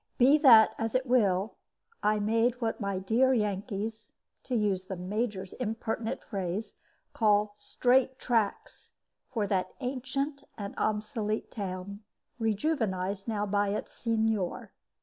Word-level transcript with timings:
Be 0.17 0.39
that 0.39 0.73
as 0.79 0.95
it 0.95 1.05
will, 1.05 1.57
I 2.01 2.17
made 2.17 2.59
what 2.59 2.79
my 2.81 2.97
dear 2.97 3.35
Yankees 3.35 4.13
to 4.45 4.55
use 4.55 4.85
the 4.85 4.95
Major's 4.95 5.53
impertinent 5.53 6.23
phrase 6.23 6.79
call 7.13 7.51
"straight 7.55 8.17
tracks" 8.17 8.93
for 9.29 9.45
that 9.45 9.75
ancient 9.79 10.43
and 10.57 10.73
obsolete 10.75 11.51
town, 11.51 11.99
rejuvenized 12.39 13.27
now 13.27 13.45
by 13.45 13.67
its 13.69 13.91
Signor. 13.91 14.71